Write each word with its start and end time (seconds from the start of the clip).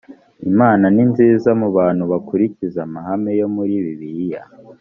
imana 0.49 0.85
ni 0.95 1.03
nziza 1.11 1.49
mu 1.61 1.67
bantu 1.77 2.03
bakurikiza 2.11 2.79
amahame 2.87 3.31
yo 3.39 3.47
muri 3.55 3.73
bibiliya 3.83 4.43